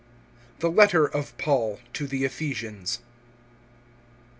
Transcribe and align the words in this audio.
THE 0.61 0.71
LETTER 0.71 1.05
OF 1.05 1.37
PAUL 1.37 1.79
TO 1.93 2.07
THE 2.07 2.25
EPHESIANS. 2.25 3.01